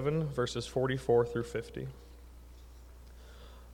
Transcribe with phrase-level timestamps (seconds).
[0.00, 1.88] verses 44 through 50.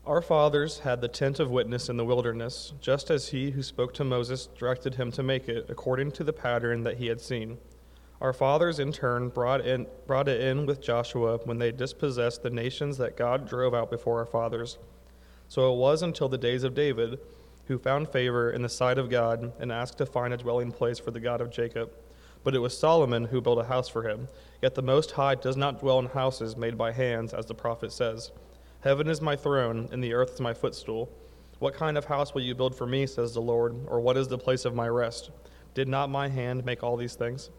[0.07, 3.93] Our fathers had the tent of witness in the wilderness, just as he who spoke
[3.95, 7.59] to Moses directed him to make it, according to the pattern that he had seen.
[8.21, 12.51] Our fathers, in turn, brought, in, brought it in with Joshua when they dispossessed the
[12.51, 14.79] nations that God drove out before our fathers.
[15.49, 17.19] So it was until the days of David,
[17.67, 20.99] who found favor in the sight of God and asked to find a dwelling place
[20.99, 21.91] for the God of Jacob.
[22.47, 24.29] But it was Solomon who built a house for him.
[24.63, 27.91] Yet the Most High does not dwell in houses made by hands, as the prophet
[27.91, 28.31] says.
[28.83, 31.11] Heaven is my throne, and the earth is my footstool.
[31.59, 34.29] What kind of house will you build for me, says the Lord, or what is
[34.29, 35.31] the place of my rest?
[35.75, 37.51] Did not my hand make all these things?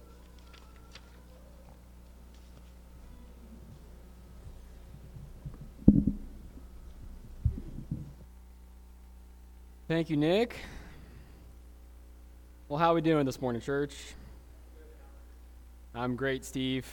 [9.89, 10.55] Thank you, Nick.
[12.69, 13.93] Well, how are we doing this morning, church?
[15.95, 16.85] I'm great, Steve.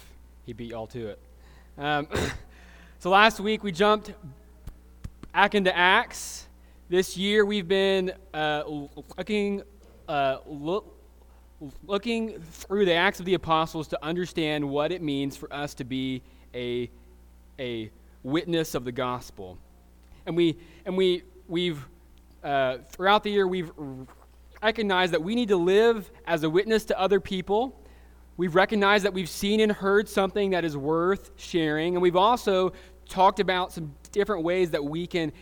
[0.46, 1.18] He beat y'all to it.
[1.78, 2.08] Um,
[3.04, 4.14] So last week we jumped
[5.34, 6.46] back into Acts.
[6.88, 8.62] This year we've been uh,
[9.18, 9.60] looking,
[10.08, 10.98] uh, look,
[11.86, 15.84] looking through the Acts of the Apostles to understand what it means for us to
[15.84, 16.22] be
[16.54, 16.90] a,
[17.58, 17.90] a
[18.22, 19.58] witness of the gospel.
[20.24, 21.86] And, we, and we, we've,
[22.42, 23.70] uh, throughout the year, we've
[24.62, 27.78] recognized that we need to live as a witness to other people.
[28.36, 31.94] We've recognized that we've seen and heard something that is worth sharing.
[31.94, 32.72] And we've also
[33.08, 35.32] talked about some different ways that we can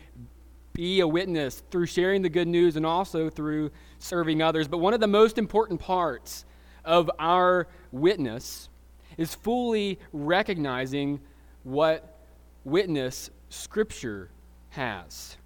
[0.74, 4.68] be a witness through sharing the good news and also through serving others.
[4.68, 6.44] But one of the most important parts
[6.84, 8.68] of our witness
[9.16, 11.20] is fully recognizing
[11.62, 12.18] what
[12.64, 14.30] witness Scripture
[14.70, 15.36] has.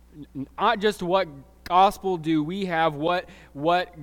[0.58, 1.28] Not just what
[1.64, 3.94] gospel do we have, what, what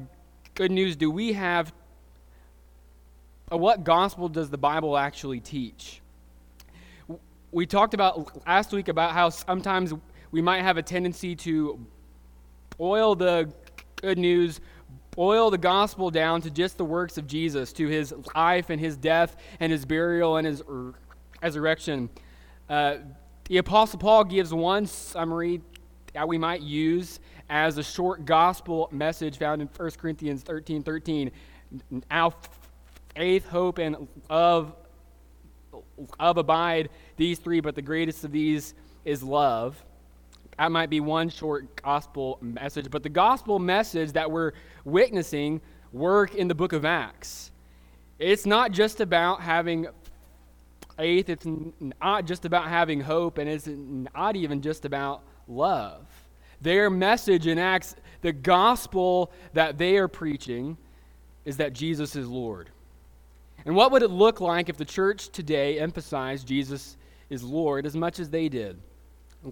[0.53, 1.73] good news do we have,
[3.49, 6.01] what gospel does the Bible actually teach?
[7.53, 9.93] we talked about last week about how sometimes
[10.31, 11.79] we might have a tendency to
[12.77, 13.49] boil the
[14.01, 14.59] good news,
[15.11, 18.97] boil the gospel down to just the works of Jesus, to his life and his
[18.97, 20.63] death and his burial and his
[21.43, 22.09] resurrection.
[22.67, 22.97] Uh,
[23.45, 25.61] the Apostle Paul gives one summary
[26.13, 31.31] that we might use as a short gospel message found in 1 Corinthians 13 13.
[32.09, 32.33] Now,
[33.15, 34.73] faith, hope, and love
[36.19, 38.73] of abide these three, but the greatest of these
[39.05, 39.83] is love.
[40.57, 44.51] That might be one short gospel message, but the gospel message that we're
[44.85, 47.51] witnessing work in the book of Acts.
[48.19, 49.87] It's not just about having
[50.95, 51.45] faith, it's
[51.79, 56.05] not just about having hope, and it's not even just about love.
[56.61, 60.77] Their message in Acts, the gospel that they are preaching,
[61.45, 62.69] is that Jesus is Lord.
[63.65, 66.97] And what would it look like if the church today emphasized Jesus
[67.29, 68.79] is Lord as much as they did?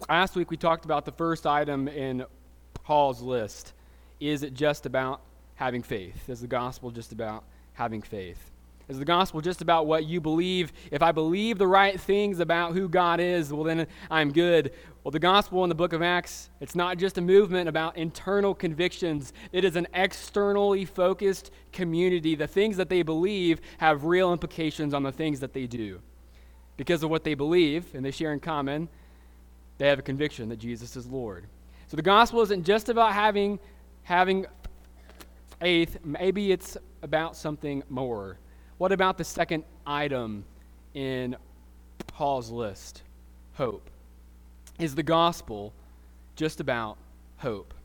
[0.10, 2.26] Last week we talked about the first item in
[2.74, 3.74] Paul's list.
[4.20, 5.22] Is it just about
[5.56, 6.30] having faith?
[6.30, 8.51] Is the gospel just about having faith?
[8.92, 10.74] Is the gospel just about what you believe?
[10.92, 14.74] If I believe the right things about who God is, well, then I'm good.
[15.02, 18.54] Well, the gospel in the book of Acts, it's not just a movement about internal
[18.54, 22.36] convictions, it is an externally focused community.
[22.36, 26.02] The things that they believe have real implications on the things that they do.
[26.76, 28.90] Because of what they believe and they share in common,
[29.78, 31.46] they have a conviction that Jesus is Lord.
[31.88, 33.58] So the gospel isn't just about having,
[34.04, 34.48] having
[35.62, 38.38] faith, maybe it's about something more.
[38.82, 40.44] What about the second item
[40.96, 41.36] in
[42.08, 43.04] Paul's list?
[43.54, 43.88] Hope.
[44.80, 45.72] Is the gospel
[46.36, 46.98] just about
[47.38, 47.76] hope?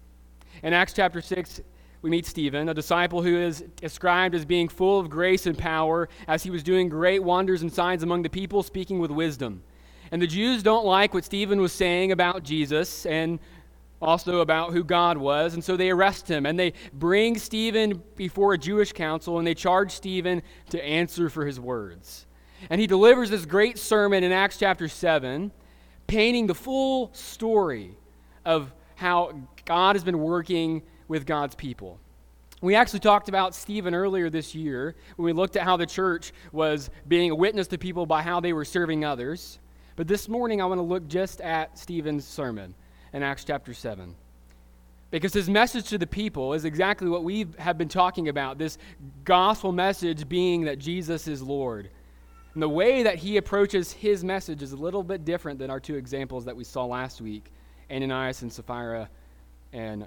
[0.63, 1.61] In Acts chapter 6,
[2.01, 6.09] we meet Stephen, a disciple who is described as being full of grace and power
[6.29, 9.63] as he was doing great wonders and signs among the people, speaking with wisdom.
[10.11, 13.39] And the Jews don't like what Stephen was saying about Jesus, and
[14.01, 15.55] also about who God was.
[15.55, 19.55] And so they arrest him and they bring Stephen before a Jewish council and they
[19.55, 22.27] charge Stephen to answer for his words.
[22.71, 25.53] And he delivers this great sermon in Acts chapter 7,
[26.07, 27.97] painting the full story
[28.45, 32.01] of how God has been working with God's people.
[32.63, 36.33] We actually talked about Stephen earlier this year when we looked at how the church
[36.53, 39.59] was being a witness to people by how they were serving others.
[39.95, 42.75] But this morning, I want to look just at Stephen's sermon
[43.17, 44.15] in Acts chapter 7.
[45.11, 48.77] Because his message to the people is exactly what we have been talking about this
[49.25, 51.89] gospel message being that Jesus is Lord.
[52.53, 55.81] And the way that he approaches his message is a little bit different than our
[55.81, 57.51] two examples that we saw last week
[57.91, 59.09] Ananias and Sapphira
[59.73, 60.07] and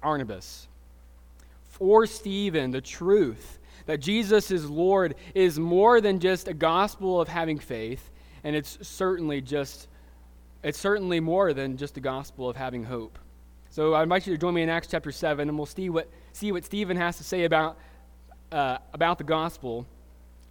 [0.00, 0.66] Barnabas.
[1.68, 7.28] For Stephen, the truth that Jesus is Lord is more than just a gospel of
[7.28, 8.08] having faith,
[8.44, 9.88] and it's certainly just
[10.62, 13.18] it's certainly more than just the gospel of having hope.
[13.70, 16.08] So I invite you to join me in Acts chapter 7, and we'll see what,
[16.32, 17.78] see what Stephen has to say about,
[18.52, 19.86] uh, about the gospel.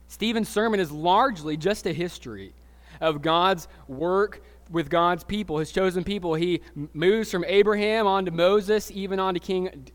[0.07, 2.53] Stephen's sermon is largely just a history
[3.01, 4.41] of God's work
[4.71, 6.35] with God's people, his chosen people.
[6.35, 6.61] He
[6.93, 9.87] moves from Abraham on to Moses, even on to King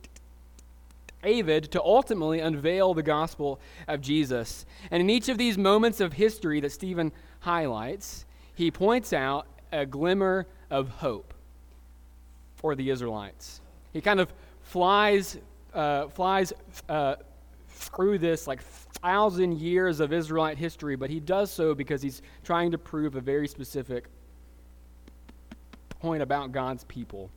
[1.23, 3.59] David, to ultimately unveil the gospel
[3.89, 4.67] of Jesus.
[4.91, 7.11] And in each of these moments of history that Stephen
[7.41, 11.35] highlights, he points out a glimmer of hope
[12.57, 13.61] for the Israelites.
[13.93, 14.33] He kind of
[14.63, 15.39] flies,
[15.75, 16.53] uh, flies
[16.89, 17.17] uh,
[17.69, 22.71] through this like thousand years of Israelite history, but he does so because he's trying
[22.71, 24.07] to prove a very specific
[26.01, 27.31] point about God's people.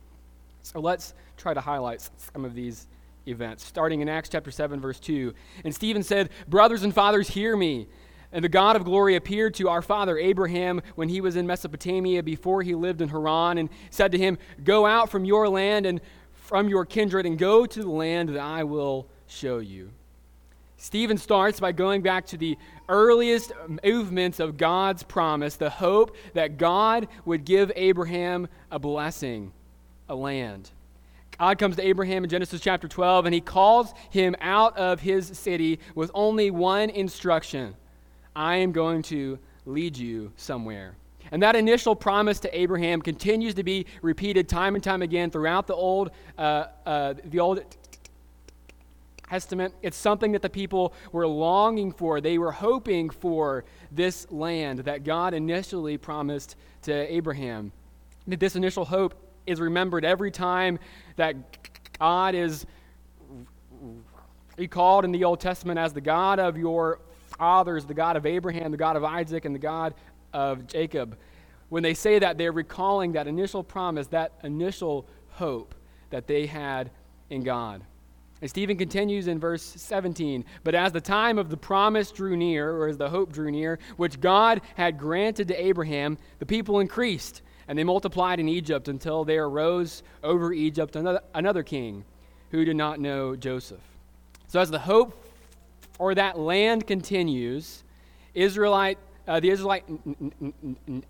[0.62, 2.86] So let's try to highlight some of these
[3.26, 3.64] events.
[3.64, 5.34] Starting in Acts chapter 7, verse 2.
[5.64, 7.86] And Stephen said, Brothers and fathers, hear me.
[8.32, 12.22] And the God of glory appeared to our father Abraham when he was in Mesopotamia
[12.22, 16.00] before he lived in Haran and said to him, Go out from your land and
[16.34, 19.90] from your kindred and go to the land that I will show you.
[20.76, 22.56] Stephen starts by going back to the
[22.88, 23.52] earliest
[23.84, 29.52] movements of God's promise, the hope that God would give Abraham a blessing,
[30.08, 30.70] a land.
[31.38, 35.26] God comes to Abraham in Genesis chapter 12 and he calls him out of his
[35.36, 37.74] city with only one instruction
[38.38, 39.36] I am going to
[39.66, 40.94] lead you somewhere.
[41.32, 45.66] And that initial promise to Abraham continues to be repeated time and time again throughout
[45.66, 47.64] the Old, uh, uh, the Old
[49.28, 49.74] Testament.
[49.82, 52.20] It's something that the people were longing for.
[52.20, 57.72] They were hoping for this land that God initially promised to Abraham.
[58.28, 59.16] That this initial hope
[59.48, 60.78] is remembered every time
[61.16, 61.34] that
[61.98, 62.66] God is
[64.56, 67.00] recalled in the Old Testament as the God of your
[67.38, 69.94] fathers, the God of Abraham, the God of Isaac, and the God
[70.32, 71.16] of Jacob.
[71.68, 75.74] When they say that, they're recalling that initial promise, that initial hope
[76.10, 76.90] that they had
[77.30, 77.82] in God.
[78.40, 82.70] And Stephen continues in verse 17 But as the time of the promise drew near,
[82.70, 87.42] or as the hope drew near, which God had granted to Abraham, the people increased,
[87.66, 92.04] and they multiplied in Egypt until there arose over Egypt another, another king
[92.50, 93.80] who did not know Joseph.
[94.46, 95.27] So as the hope
[95.98, 97.84] for that land continues,
[98.34, 99.84] Israelite, uh, the Israelite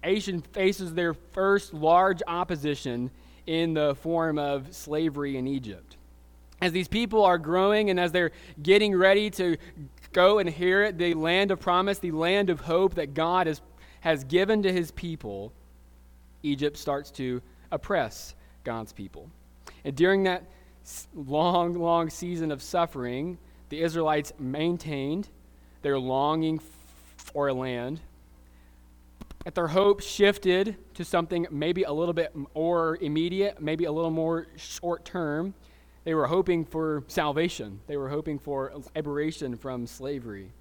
[0.03, 3.11] nation faces their first large opposition
[3.47, 5.99] in the form of slavery in Egypt
[6.61, 8.33] as these people are growing and as they're
[8.63, 9.57] getting ready to
[10.13, 13.61] go inherit the land of promise, the land of hope that God has,
[14.01, 15.53] has given to his people,
[16.43, 17.41] Egypt starts to
[17.71, 19.31] oppress God's people.
[19.85, 20.45] And during that
[21.15, 23.39] long, long season of suffering,
[23.69, 25.29] the Israelites maintained
[25.83, 26.61] their longing
[27.17, 28.01] for a land.
[29.45, 34.11] But their hope shifted to something maybe a little bit more immediate, maybe a little
[34.11, 35.55] more short term.
[36.05, 40.53] They were hoping for salvation, they were hoping for liberation from slavery.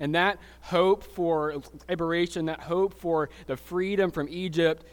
[0.00, 4.84] And that hope for liberation, that hope for the freedom from Egypt,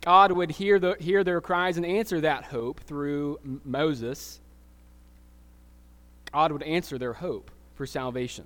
[0.00, 4.40] God would hear, the, hear their cries and answer that hope through Moses.
[6.32, 8.44] God would answer their hope for salvation.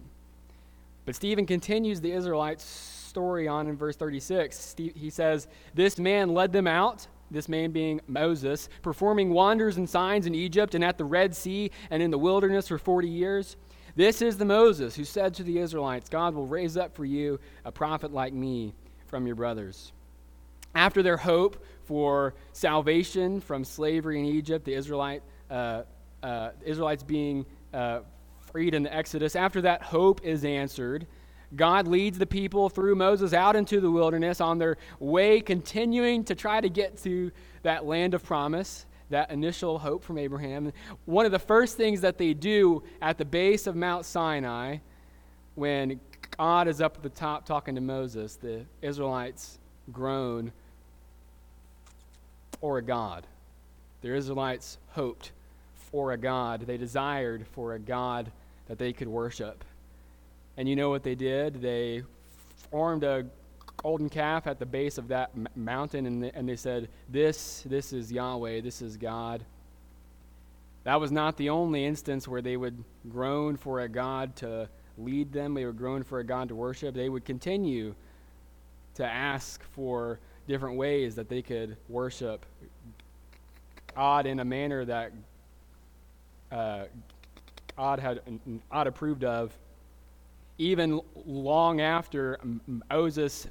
[1.05, 4.75] But Stephen continues the Israelites' story on in verse 36.
[4.77, 10.27] He says, This man led them out this man being Moses, performing wonders and signs
[10.27, 13.57] in Egypt and at the Red Sea and in the wilderness for 40 years.
[13.95, 17.41] This is the Moses who said to the Israelites, God will raise up for you
[17.65, 18.75] a prophet like me
[19.07, 19.93] from your brothers.
[20.75, 25.83] After their hope for salvation from slavery in Egypt, the Israelite, uh,
[26.23, 28.01] uh, Israelites being uh,
[28.51, 31.07] freed in the Exodus, after that hope is answered,
[31.55, 36.35] God leads the people through Moses out into the wilderness on their way, continuing to
[36.35, 37.31] try to get to
[37.63, 40.73] that land of promise, that initial hope from Abraham.
[41.05, 44.79] One of the first things that they do at the base of Mount Sinai,
[45.55, 46.01] when
[46.37, 49.59] God is up at the top talking to Moses, the Israelites
[49.93, 50.53] groan
[52.61, 53.27] for a God.
[54.03, 55.33] The Israelites hoped
[55.91, 56.63] for a God.
[56.63, 58.31] They desired for a God
[58.69, 59.65] that they could worship.
[60.57, 61.61] And you know what they did?
[61.61, 62.03] They
[62.71, 63.27] formed a
[63.77, 68.11] golden calf at the base of that mountain and, and they said, This, this is
[68.11, 69.45] Yahweh, this is God.
[70.85, 75.33] That was not the only instance where they would groan for a God to lead
[75.33, 76.95] them, they would groan for a God to worship.
[76.95, 77.95] They would continue
[78.95, 82.47] to ask for different ways that they could worship
[83.95, 85.13] God in a manner that
[86.53, 86.85] uh,
[87.77, 88.21] God had
[88.71, 89.57] God approved of
[90.59, 92.39] even long after
[92.91, 93.47] Moses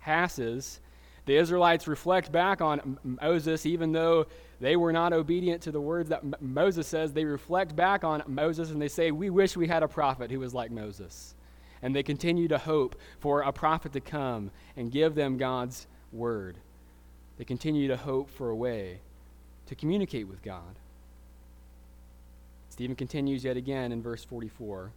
[0.00, 0.80] passes.
[1.26, 4.26] The Israelites reflect back on Moses, even though
[4.60, 7.12] they were not obedient to the words that Moses says.
[7.12, 10.40] They reflect back on Moses and they say, We wish we had a prophet who
[10.40, 11.34] was like Moses.
[11.82, 16.58] And they continue to hope for a prophet to come and give them God's word.
[17.38, 19.00] They continue to hope for a way
[19.70, 20.74] to communicate with God.
[22.70, 24.90] Stephen continues yet again in verse 44.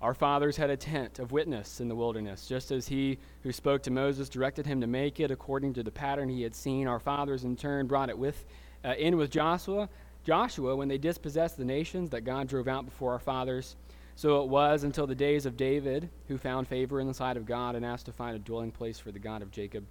[0.00, 3.80] Our fathers had a tent of witness in the wilderness, just as he who spoke
[3.84, 6.88] to Moses directed him to make it according to the pattern he had seen.
[6.88, 8.44] Our fathers, in turn, brought it with,
[8.84, 9.88] uh, in with Joshua.
[10.24, 13.76] Joshua, when they dispossessed the nations that God drove out before our fathers.
[14.16, 17.46] So it was until the days of David, who found favor in the sight of
[17.46, 19.84] God and asked to find a dwelling place for the God of Jacob.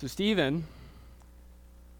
[0.00, 0.64] So Stephen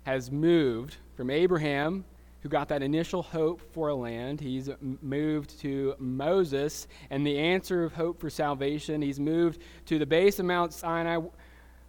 [0.08, 2.02] has moved from Abraham
[2.40, 4.40] who got that initial hope for a land.
[4.40, 4.70] He's
[5.02, 9.02] moved to Moses and the answer of hope for salvation.
[9.02, 11.18] He's moved to the base of Mount Sinai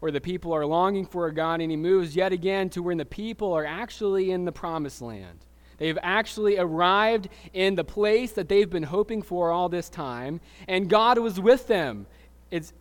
[0.02, 2.94] where the people are longing for a God, and he moves yet again to where
[2.94, 5.46] the people are actually in the promised land.
[5.78, 10.90] They've actually arrived in the place that they've been hoping for all this time, and
[10.90, 12.06] God was with them.
[12.52, 12.74] It's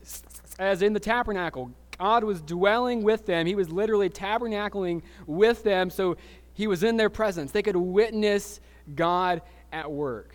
[0.59, 1.71] as in the tabernacle.
[1.99, 3.47] God was dwelling with them.
[3.47, 5.91] He was literally tabernacling with them.
[5.91, 6.17] So
[6.55, 7.53] he was in their presence.
[7.53, 8.61] They could witness
[8.95, 10.35] God at work.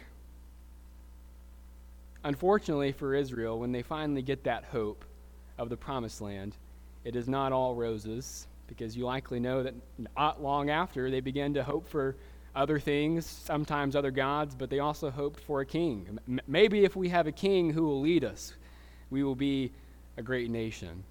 [2.24, 5.03] Unfortunately for Israel, when they finally get that hope
[5.58, 6.55] of the promised land,
[7.03, 9.74] it is not all roses, because you likely know that
[10.15, 12.15] not long after they began to hope for
[12.55, 16.17] other things, sometimes other gods, but they also hoped for a king.
[16.48, 18.53] Maybe if we have a king who will lead us,
[19.10, 19.72] we will be
[20.17, 21.03] a great nation.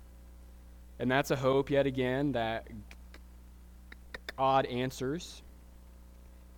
[1.03, 2.69] And that's a hope, yet again, that
[4.39, 5.43] odd answers.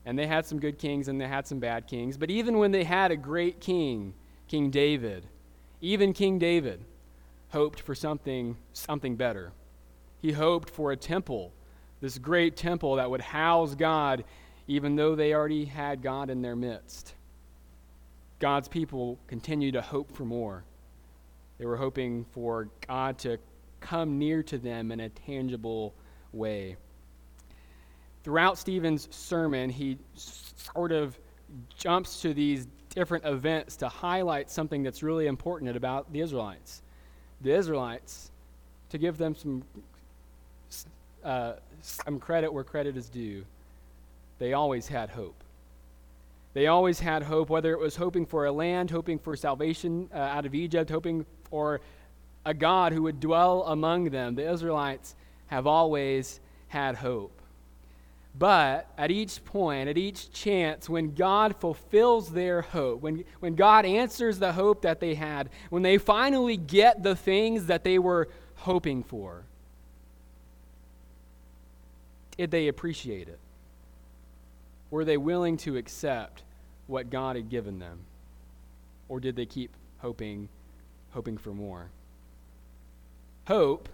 [0.04, 2.18] And they had some good kings and they had some bad kings.
[2.18, 4.12] But even when they had a great king,
[4.46, 5.24] King David,
[5.80, 6.84] even King David
[7.48, 9.50] hoped for something, something better.
[10.20, 11.50] He hoped for a temple,
[12.02, 14.24] this great temple that would house God,
[14.66, 17.14] even though they already had God in their midst.
[18.40, 20.64] God's people continued to hope for more.
[21.56, 23.38] They were hoping for God to
[23.84, 25.94] come near to them in a tangible
[26.32, 26.76] way
[28.24, 31.16] throughout Stephen's sermon, he sort of
[31.76, 36.82] jumps to these different events to highlight something that's really important about the Israelites.
[37.42, 38.30] The Israelites,
[38.88, 39.62] to give them some,
[41.22, 43.44] uh, some credit where credit is due,
[44.38, 45.44] they always had hope.
[46.54, 50.18] They always had hope, whether it was hoping for a land, hoping for salvation uh,
[50.18, 51.80] out of Egypt, hoping for
[52.44, 54.34] a God who would dwell among them.
[54.34, 55.14] The Israelites
[55.46, 57.40] have always had hope.
[58.36, 63.86] But at each point, at each chance, when God fulfills their hope, when, when God
[63.86, 68.28] answers the hope that they had, when they finally get the things that they were
[68.56, 69.44] hoping for,
[72.36, 73.38] did they appreciate it?
[74.90, 76.42] Were they willing to accept
[76.88, 78.00] what God had given them?
[79.08, 80.48] Or did they keep hoping,
[81.10, 81.88] hoping for more?
[83.46, 83.90] Hope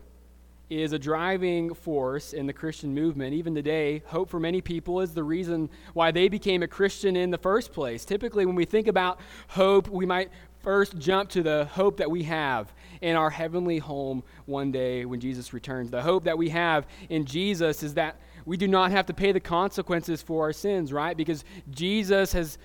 [0.68, 3.34] is a driving force in the Christian movement.
[3.34, 7.30] Even today, hope for many people is the reason why they became a Christian in
[7.30, 8.04] the first place.
[8.04, 10.30] Typically, when we think about hope, we might
[10.62, 15.18] first jump to the hope that we have in our heavenly home one day when
[15.18, 15.90] Jesus returns.
[15.90, 19.32] The hope that we have in Jesus is that we do not have to pay
[19.32, 21.16] the consequences for our sins, right?
[21.16, 22.58] Because Jesus has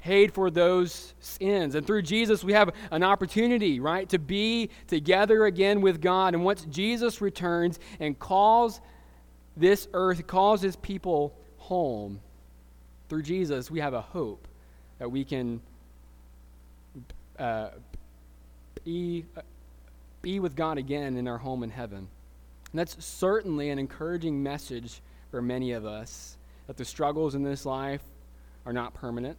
[0.00, 1.74] paid for those sins.
[1.74, 6.34] And through Jesus, we have an opportunity, right, to be together again with God.
[6.34, 8.80] And once Jesus returns and calls
[9.56, 12.20] this earth, calls his people home,
[13.08, 14.48] through Jesus, we have a hope
[14.98, 15.60] that we can
[17.38, 17.68] uh,
[18.84, 19.42] be, uh,
[20.22, 22.08] be with God again in our home in heaven.
[22.72, 25.00] And that's certainly an encouraging message
[25.30, 26.36] for many of us
[26.66, 28.02] that the struggles in this life
[28.64, 29.38] are not permanent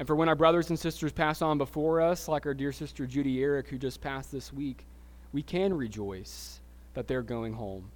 [0.00, 3.06] and for when our brothers and sisters pass on before us, like our dear sister
[3.06, 4.86] Judy Eric, who just passed this week,
[5.34, 6.58] we can rejoice
[6.94, 7.90] that they're going home.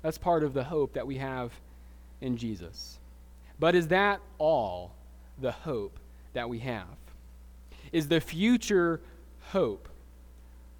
[0.00, 1.52] That's part of the hope that we have
[2.22, 2.98] in Jesus.
[3.60, 4.92] But is that all
[5.38, 5.98] the hope
[6.32, 6.86] that we have?
[7.92, 9.02] Is the future
[9.50, 9.90] hope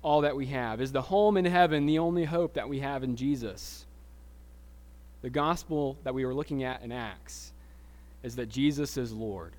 [0.00, 0.80] all that we have?
[0.80, 3.84] Is the home in heaven the only hope that we have in Jesus?
[5.20, 7.52] The gospel that we were looking at in Acts
[8.22, 9.52] is that Jesus is Lord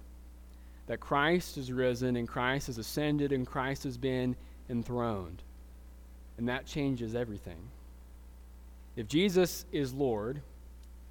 [0.88, 4.36] that Christ is risen and Christ has ascended and Christ has been
[4.70, 5.44] enthroned.
[6.38, 7.70] And that changes everything.
[8.96, 10.42] If Jesus is Lord,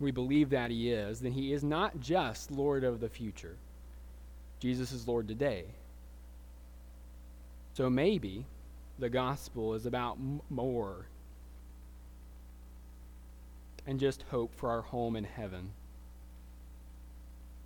[0.00, 3.56] we believe that he is, then he is not just Lord of the future.
[4.58, 5.64] Jesus is Lord today.
[7.74, 8.46] So maybe
[8.98, 10.18] the gospel is about
[10.48, 11.06] more
[13.86, 15.70] and just hope for our home in heaven.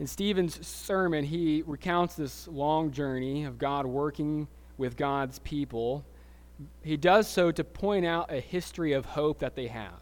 [0.00, 6.06] In Stephen's sermon, he recounts this long journey of God working with God's people.
[6.82, 10.00] He does so to point out a history of hope that they have.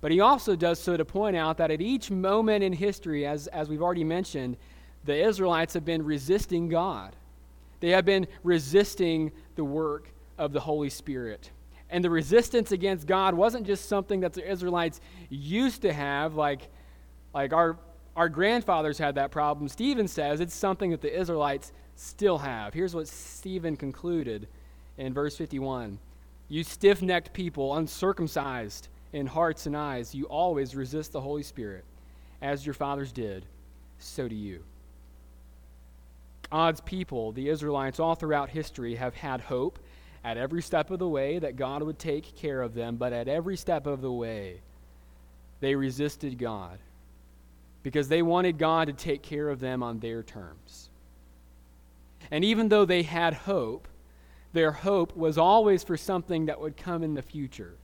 [0.00, 3.48] But he also does so to point out that at each moment in history, as,
[3.48, 4.56] as we've already mentioned,
[5.04, 7.16] the Israelites have been resisting God.
[7.80, 11.50] They have been resisting the work of the Holy Spirit.
[11.90, 16.68] And the resistance against God wasn't just something that the Israelites used to have, like,
[17.34, 17.76] like our,
[18.16, 19.68] our grandfathers had that problem.
[19.68, 22.72] Stephen says it's something that the Israelites still have.
[22.72, 24.48] Here's what Stephen concluded
[24.96, 25.98] in verse 51
[26.48, 31.84] You stiff necked people, uncircumcised in hearts and eyes, you always resist the Holy Spirit.
[32.42, 33.46] As your fathers did,
[33.98, 34.62] so do you.
[36.50, 39.78] God's people, the Israelites, all throughout history, have had hope
[40.22, 43.28] at every step of the way that God would take care of them, but at
[43.28, 44.60] every step of the way,
[45.60, 46.78] they resisted God
[47.86, 50.90] because they wanted God to take care of them on their terms.
[52.32, 53.86] And even though they had hope,
[54.52, 57.76] their hope was always for something that would come in the future.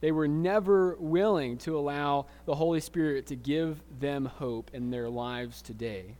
[0.00, 5.08] They were never willing to allow the Holy Spirit to give them hope in their
[5.08, 6.16] lives today.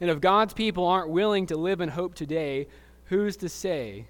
[0.00, 2.66] And if God's people aren't willing to live in hope today,
[3.04, 4.06] who's to say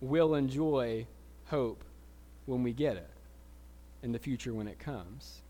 [0.00, 1.06] we'll enjoy
[1.44, 1.84] hope
[2.46, 3.10] when we get it
[4.02, 5.42] in the future when it comes.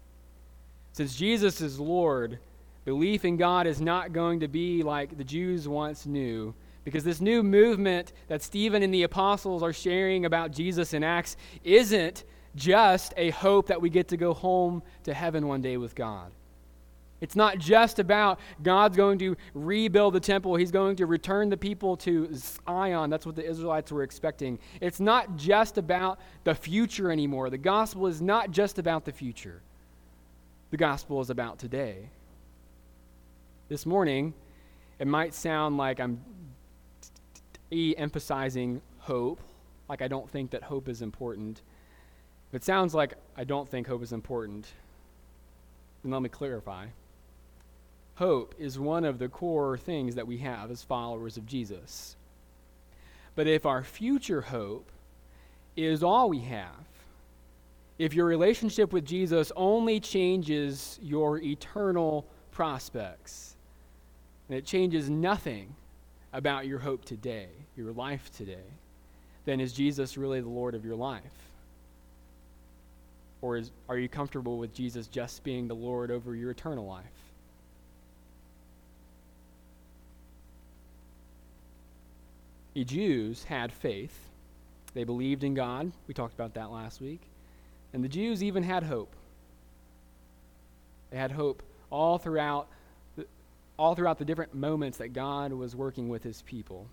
[0.92, 2.38] Since Jesus is Lord,
[2.84, 6.54] belief in God is not going to be like the Jews once knew.
[6.84, 11.36] Because this new movement that Stephen and the apostles are sharing about Jesus in Acts
[11.62, 12.24] isn't
[12.56, 16.32] just a hope that we get to go home to heaven one day with God.
[17.20, 21.56] It's not just about God's going to rebuild the temple, He's going to return the
[21.56, 23.10] people to Zion.
[23.10, 24.58] That's what the Israelites were expecting.
[24.80, 27.50] It's not just about the future anymore.
[27.50, 29.60] The gospel is not just about the future,
[30.70, 32.10] the gospel is about today.
[33.68, 34.34] This morning,
[34.98, 36.20] it might sound like I'm
[37.72, 39.40] e emphasizing hope,
[39.88, 41.62] like I don't think that hope is important.
[42.48, 44.68] If it sounds like I don't think hope is important,
[46.02, 46.86] then let me clarify
[48.20, 52.16] hope is one of the core things that we have as followers of Jesus.
[53.34, 54.92] But if our future hope
[55.74, 56.89] is all we have,
[58.00, 63.56] if your relationship with Jesus only changes your eternal prospects,
[64.48, 65.74] and it changes nothing
[66.32, 68.64] about your hope today, your life today,
[69.44, 71.20] then is Jesus really the Lord of your life?
[73.42, 77.04] Or is, are you comfortable with Jesus just being the Lord over your eternal life?
[82.72, 84.30] The Jews had faith.
[84.94, 85.92] They believed in God.
[86.08, 87.29] We talked about that last week.
[87.92, 89.14] And the Jews even had hope.
[91.10, 92.68] They had hope all throughout
[93.16, 93.26] the,
[93.76, 96.86] all throughout the different moments that God was working with his people.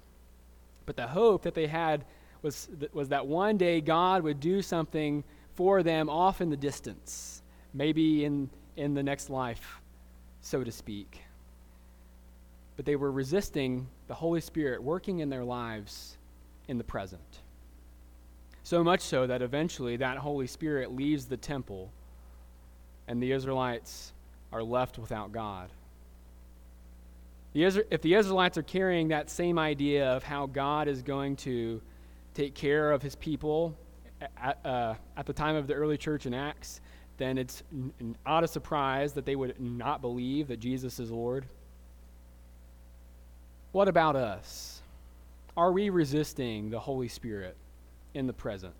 [0.85, 2.05] But the hope that they had
[2.41, 5.23] was, was that one day God would do something
[5.55, 7.41] for them off in the distance,
[7.73, 9.81] maybe in, in the next life,
[10.41, 11.21] so to speak
[12.77, 16.15] but they were resisting the Holy Spirit working in their lives
[16.69, 17.41] in the present.
[18.67, 21.89] So much so that eventually that Holy Spirit leaves the temple
[23.07, 24.11] and the Israelites
[24.51, 25.69] are left without God.
[27.53, 31.81] If the Israelites are carrying that same idea of how God is going to
[32.33, 33.73] take care of his people
[34.35, 36.81] at, uh, at the time of the early church in Acts,
[37.17, 37.63] then it's
[38.25, 41.45] not a surprise that they would not believe that Jesus is Lord.
[43.71, 44.81] What about us?
[45.55, 47.55] Are we resisting the Holy Spirit
[48.17, 48.75] in the present?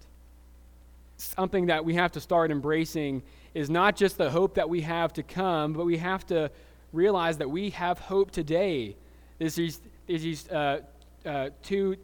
[1.18, 3.24] Something that we have to start embracing
[3.54, 6.52] is not just the hope that we have to come, but we have to
[6.94, 8.96] realize that we have hope today.
[9.40, 10.82] These, these uh,
[11.26, 11.96] uh, two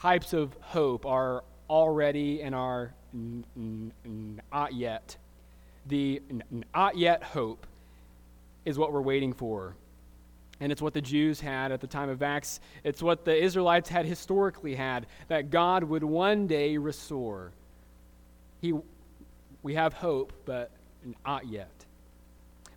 [0.00, 2.92] types of hope are already and are
[4.52, 5.16] not yet.
[5.86, 6.22] The
[6.74, 7.66] not yet hope
[8.64, 9.74] is what we're waiting for.
[10.60, 12.60] And it's what the Jews had at the time of Acts.
[12.82, 17.52] It's what the Israelites had historically had that God would one day restore.
[18.60, 18.74] He,
[19.62, 20.70] we have hope, but
[21.24, 21.70] not yet.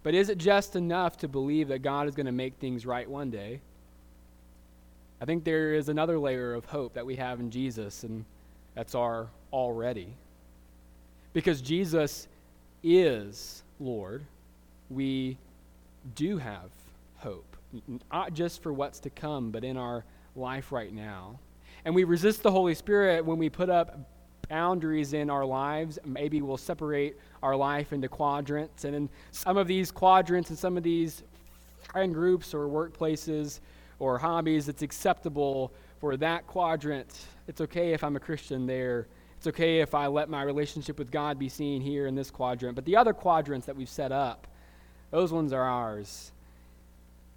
[0.04, 3.10] But is it just enough to believe that God is going to make things right
[3.10, 3.62] one day?
[5.20, 8.26] I think there is another layer of hope that we have in Jesus, and
[8.74, 10.16] that's our already.
[11.34, 12.28] Because Jesus
[12.84, 14.24] is Lord,
[14.90, 15.38] we
[16.16, 16.70] do have
[17.18, 17.51] hope,
[18.12, 20.04] not just for what's to come, but in our
[20.36, 21.40] life right now.
[21.86, 24.00] And we resist the Holy Spirit when we put up
[24.50, 25.98] boundaries in our lives.
[26.06, 28.84] Maybe we'll separate our life into quadrants.
[28.84, 31.24] And in some of these quadrants and some of these
[31.82, 33.62] friend groups or workplaces
[34.00, 37.28] or hobbies, it's acceptable for that quadrant.
[37.48, 39.08] It's okay if I'm a Christian there.
[39.38, 42.76] It's okay if I let my relationship with God be seen here in this quadrant.
[42.76, 44.48] But the other quadrants that we've set up,
[45.10, 46.32] those ones are ours.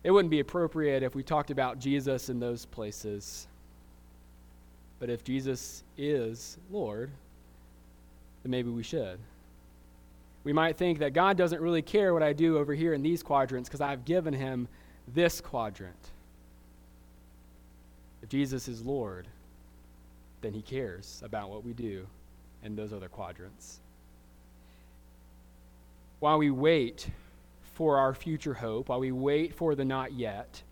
[0.05, 3.49] It wouldn't be appropriate if we talked about Jesus in those places.
[5.01, 7.11] But if Jesus is Lord,
[8.43, 9.19] then maybe we should.
[10.45, 13.23] We might think that God doesn't really care what I do over here in these
[13.23, 14.69] quadrants because I've given him
[15.14, 16.11] this quadrant.
[18.23, 19.27] If Jesus is Lord,
[20.43, 22.07] then he cares about what we do
[22.62, 23.81] in those other quadrants.
[26.21, 27.09] While we wait
[27.74, 30.62] for our future hope, while we wait for the not yet,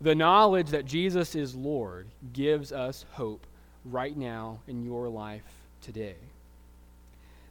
[0.00, 3.46] the knowledge that Jesus is Lord gives us hope
[3.84, 5.42] right now in your life
[5.82, 6.16] today.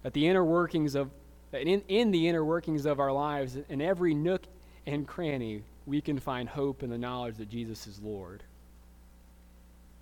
[0.03, 1.11] That the inner workings of
[1.53, 4.43] in, in the inner workings of our lives, in every nook
[4.85, 8.43] and cranny, we can find hope in the knowledge that Jesus is Lord.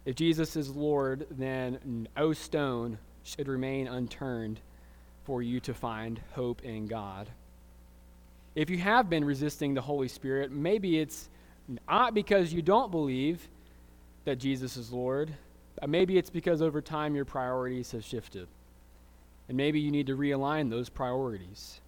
[0.06, 4.60] If Jesus is Lord, then no stone should remain unturned
[5.24, 7.30] for you to find hope in God.
[8.56, 11.30] If you have been resisting the Holy Spirit, maybe it's
[11.88, 13.48] not because you don't believe
[14.24, 15.34] that Jesus is Lord,
[15.86, 18.48] maybe it's because over time your priorities have shifted.
[19.48, 21.80] And maybe you need to realign those priorities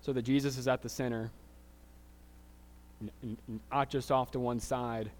[0.00, 1.30] so that Jesus is at the center,
[3.70, 5.10] not just off to one side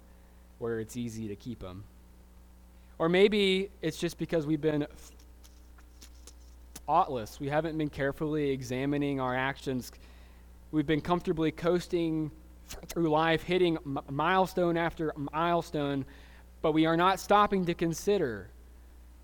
[0.59, 1.83] where it's easy to keep him.
[2.97, 4.87] Or maybe it's just because we've been
[6.85, 7.39] thoughtless.
[7.39, 9.91] We haven't been carefully examining our actions.
[10.75, 12.31] We've been comfortably coasting
[12.87, 13.77] through life, hitting
[14.09, 16.03] milestone after milestone,
[16.61, 18.49] but we are not stopping to consider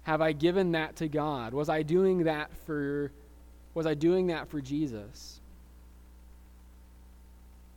[0.04, 1.54] have I given that to God?
[1.54, 3.12] Was I doing that for
[3.74, 5.42] was I doing that for Jesus?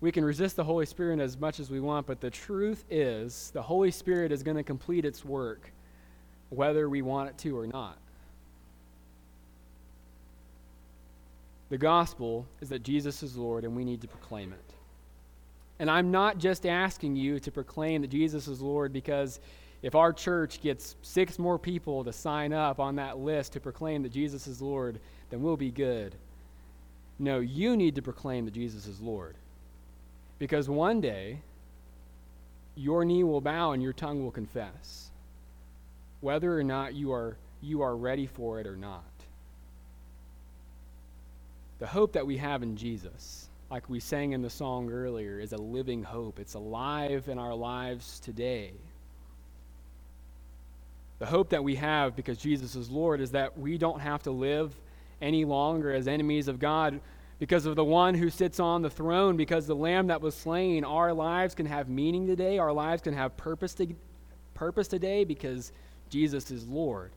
[0.00, 3.50] We can resist the Holy Spirit as much as we want, but the truth is
[3.50, 5.72] the Holy Spirit is going to complete its work
[6.50, 7.98] whether we want it to or not.
[11.74, 14.74] The gospel is that Jesus is Lord and we need to proclaim it.
[15.80, 19.40] And I'm not just asking you to proclaim that Jesus is Lord because
[19.82, 24.04] if our church gets six more people to sign up on that list to proclaim
[24.04, 26.14] that Jesus is Lord, then we'll be good.
[27.18, 29.34] No, you need to proclaim that Jesus is Lord.
[30.38, 31.40] Because one day,
[32.76, 35.10] your knee will bow and your tongue will confess
[36.20, 39.13] whether or not you are, you are ready for it or not.
[41.78, 45.52] The hope that we have in Jesus, like we sang in the song earlier, is
[45.52, 46.38] a living hope.
[46.38, 48.72] It's alive in our lives today.
[51.18, 54.30] The hope that we have because Jesus is Lord is that we don't have to
[54.30, 54.74] live
[55.20, 57.00] any longer as enemies of God
[57.38, 60.84] because of the one who sits on the throne, because the lamb that was slain.
[60.84, 62.58] Our lives can have meaning today.
[62.58, 63.88] Our lives can have purpose, to,
[64.54, 65.72] purpose today because
[66.08, 67.10] Jesus is Lord.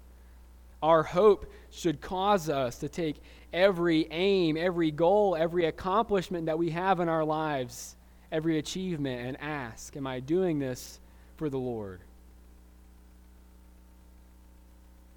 [0.87, 3.17] Our hope should cause us to take
[3.51, 7.97] every aim, every goal, every accomplishment that we have in our lives,
[8.31, 11.01] every achievement, and ask, Am I doing this
[11.35, 11.99] for the Lord?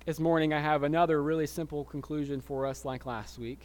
[0.07, 3.61] This morning, I have another really simple conclusion for us, like last week.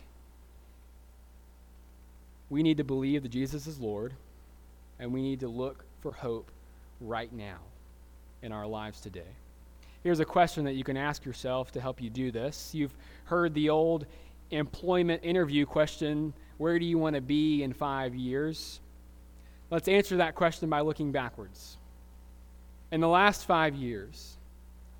[2.51, 4.13] We need to believe that Jesus is Lord,
[4.99, 6.51] and we need to look for hope
[7.01, 7.57] right now
[8.43, 9.33] in our lives today.
[10.05, 12.75] Here's a question that you can ask yourself to help you do this.
[12.75, 14.05] You've heard the old
[14.51, 18.81] employment interview question where do you want to be in five years?
[19.71, 21.77] Let's answer that question by looking backwards.
[22.91, 24.37] In the last five years,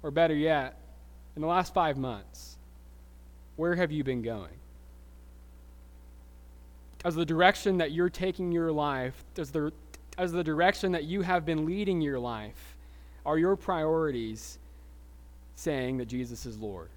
[0.02, 0.76] or better yet,
[1.36, 2.58] in the last five months,
[3.58, 4.58] where have you been going?
[7.04, 9.72] As the direction that you're taking your life, as the,
[10.18, 12.76] as the direction that you have been leading your life,
[13.24, 14.58] are your priorities
[15.56, 16.90] saying that Jesus is Lord.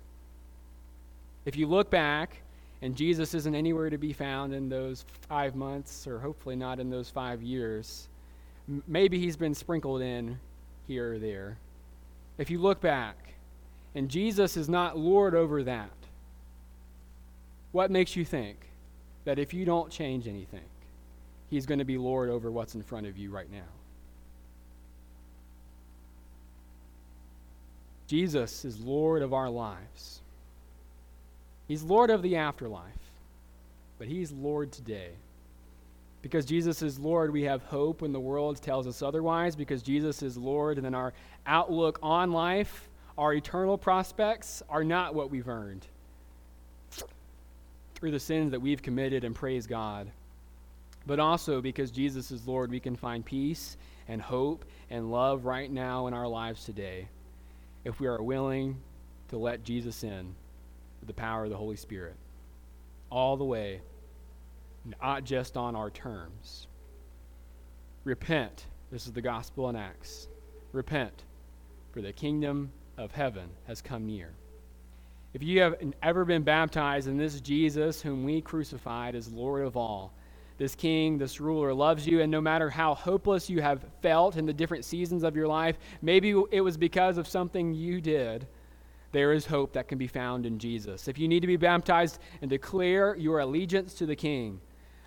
[1.44, 2.42] If you look back
[2.82, 6.90] and Jesus isn't anywhere to be found in those five months, or hopefully not in
[6.90, 8.08] those five years,
[8.68, 10.38] m- maybe he's been sprinkled in
[10.86, 11.58] here or there.
[12.36, 13.16] If you look back
[13.94, 15.90] and Jesus is not Lord over that,
[17.72, 18.58] what makes you think
[19.24, 20.64] that if you don't change anything,
[21.50, 23.77] he's going to be Lord over what's in front of you right now?
[28.08, 30.22] Jesus is Lord of our lives.
[31.68, 32.82] He's Lord of the afterlife,
[33.98, 35.10] but He's Lord today.
[36.22, 39.54] Because Jesus is Lord, we have hope when the world tells us otherwise.
[39.54, 41.12] Because Jesus is Lord, and then our
[41.46, 45.86] outlook on life, our eternal prospects, are not what we've earned
[47.94, 50.10] through the sins that we've committed, and praise God.
[51.06, 53.76] But also because Jesus is Lord, we can find peace
[54.08, 57.08] and hope and love right now in our lives today
[57.84, 58.76] if we are willing
[59.28, 60.34] to let Jesus in
[61.00, 62.16] with the power of the Holy Spirit.
[63.10, 63.80] All the way
[65.00, 66.66] not just on our terms.
[68.04, 68.66] Repent.
[68.90, 70.28] This is the gospel in Acts.
[70.72, 71.24] Repent,
[71.92, 74.30] for the kingdom of heaven has come near.
[75.34, 79.76] If you have ever been baptized in this Jesus, whom we crucified as Lord of
[79.76, 80.12] all,
[80.58, 84.44] this king, this ruler loves you, and no matter how hopeless you have felt in
[84.44, 88.46] the different seasons of your life, maybe it was because of something you did,
[89.12, 91.08] there is hope that can be found in Jesus.
[91.08, 94.60] If you need to be baptized and declare your allegiance to the king,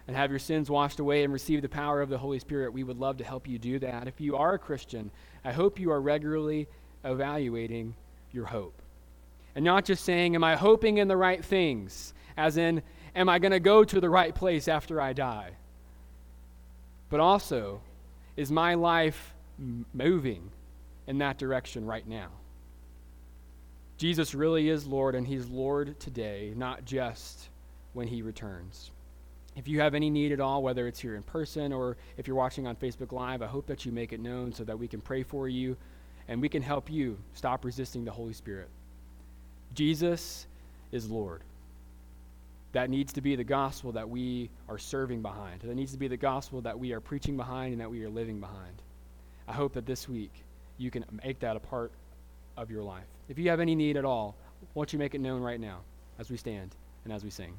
[0.08, 2.84] and have your sins washed away and receive the power of the Holy Spirit, we
[2.84, 4.08] would love to help you do that.
[4.08, 5.12] If you are a Christian,
[5.46, 6.68] I hope you are regularly
[7.04, 7.96] evaluating
[8.32, 8.82] your hope.
[9.56, 12.14] And not just saying, Am I hoping in the right things?
[12.38, 12.82] As in,
[13.16, 15.52] Am I going to go to the right place after I die?
[17.10, 17.82] But also,
[18.38, 19.34] Is my life
[19.94, 20.50] moving
[21.08, 22.30] in that direction right now?
[23.98, 27.50] Jesus really is Lord, and He's Lord today, not just
[27.94, 28.92] when He returns.
[29.56, 32.38] If you have any need at all, whether it's here in person or if you're
[32.38, 35.02] watching on Facebook Live, I hope that you make it known so that we can
[35.02, 35.76] pray for you
[36.28, 38.70] and we can help you stop resisting the Holy Spirit.
[39.76, 40.48] Jesus
[40.94, 41.42] is Lord.
[42.74, 45.62] That needs to be the gospel that we are serving behind.
[45.62, 48.10] That needs to be the gospel that we are preaching behind and that we are
[48.10, 48.82] living behind.
[49.48, 50.44] I hope that this week
[50.78, 51.92] you can make that a part
[52.56, 53.06] of your life.
[53.28, 54.36] If you have any need at all,
[54.74, 55.80] won't you make it known right now
[56.20, 57.58] as we stand and as we sing?